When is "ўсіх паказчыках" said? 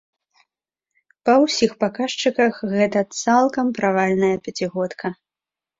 1.43-2.53